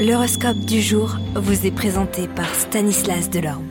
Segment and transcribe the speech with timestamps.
[0.00, 3.66] L'horoscope du jour vous est présenté par Stanislas Delorme.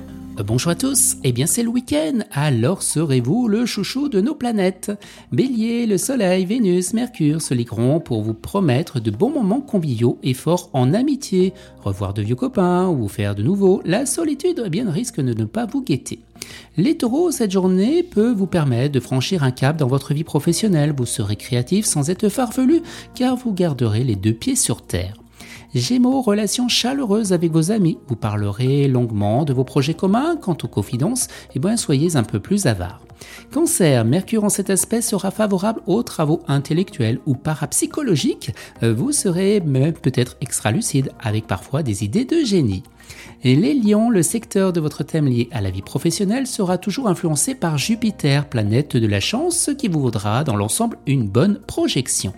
[0.46, 4.92] Bonjour à tous, eh bien c'est le week-end, alors serez-vous le chouchou de nos planètes?
[5.32, 10.36] Bélier, le Soleil, Vénus, Mercure se ligueront pour vous promettre de bons moments conviviaux et
[10.36, 11.52] forts en amitié,
[11.84, 15.46] revoir de vieux copains ou faire de nouveaux, la solitude eh bien, risque de ne
[15.46, 16.20] pas vous guetter.
[16.78, 20.94] Les taureaux, cette journée peut vous permettre de franchir un cap dans votre vie professionnelle,
[20.96, 22.84] vous serez créatif sans être farfelu
[23.16, 25.16] car vous garderez les deux pieds sur terre.
[25.76, 28.00] Gémeaux, relation chaleureuse avec vos amis.
[28.08, 30.36] Vous parlerez longuement de vos projets communs.
[30.36, 33.02] Quant aux confidences, eh bien, soyez un peu plus avare.
[33.54, 38.52] Cancer, Mercure en cet aspect sera favorable aux travaux intellectuels ou parapsychologiques.
[38.82, 42.84] Euh, vous serez même peut-être extra lucide avec parfois des idées de génie.
[43.44, 47.54] Les lions, le secteur de votre thème lié à la vie professionnelle sera toujours influencé
[47.54, 52.34] par Jupiter, planète de la chance, ce qui vous vaudra dans l'ensemble une bonne projection.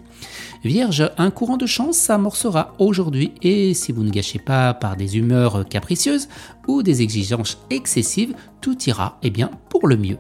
[0.63, 5.17] Vierge, un courant de chance s'amorcera aujourd'hui et si vous ne gâchez pas par des
[5.17, 6.27] humeurs capricieuses
[6.67, 10.17] ou des exigences excessives, tout ira eh bien pour le mieux.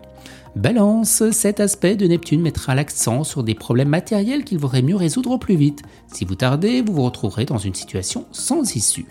[0.55, 5.31] Balance, cet aspect de Neptune mettra l'accent sur des problèmes matériels qu'il vaudrait mieux résoudre
[5.31, 5.81] au plus vite.
[6.11, 9.05] Si vous tardez, vous vous retrouverez dans une situation sans issue.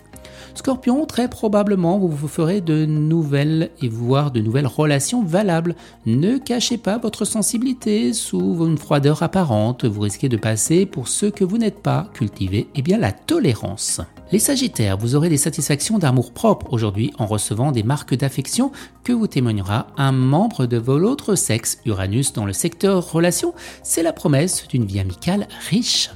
[0.53, 5.75] Scorpion, très probablement, vous vous ferez de nouvelles et voire de nouvelles relations valables.
[6.05, 9.85] Ne cachez pas votre sensibilité sous une froideur apparente.
[9.85, 12.09] Vous risquez de passer pour ce que vous n'êtes pas.
[12.13, 14.01] Cultivez eh bien la tolérance.
[14.31, 18.71] Les Sagittaires, vous aurez des satisfactions d'amour propre aujourd'hui en recevant des marques d'affection
[19.03, 21.79] que vous témoignera un membre de votre sexe.
[21.85, 26.11] Uranus dans le secteur relations, c'est la promesse d'une vie amicale riche.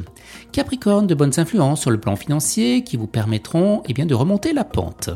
[0.54, 4.64] Capricorne, de bonnes influences sur le plan financier qui vous permettront eh de remonter la
[4.64, 5.10] pente.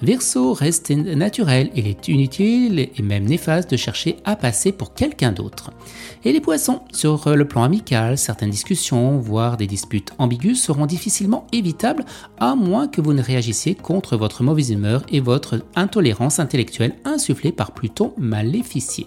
[0.00, 5.32] Verseau, reste naturel, il est inutile et même néfaste de chercher à passer pour quelqu'un
[5.32, 5.72] d'autre.
[6.24, 11.46] Et les poissons, sur le plan amical, certaines discussions, voire des disputes ambiguës seront difficilement
[11.52, 12.04] évitables
[12.38, 17.52] à moins que vous ne réagissiez contre votre mauvaise humeur et votre intolérance intellectuelle insufflée
[17.52, 19.06] par Pluton maléficié.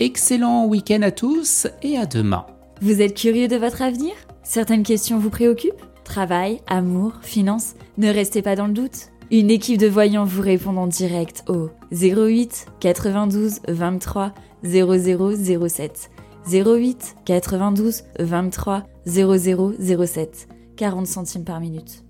[0.00, 2.46] Excellent week-end à tous et à demain.
[2.80, 4.12] Vous êtes curieux de votre avenir?
[4.42, 5.82] Certaines questions vous préoccupent?
[6.04, 7.74] Travail, amour, finances?
[7.98, 9.10] Ne restez pas dans le doute.
[9.30, 16.10] Une équipe de voyants vous répond en direct au 08 92 23 0007.
[16.48, 20.48] 08 92 23 0007.
[20.76, 22.05] 40 centimes par minute.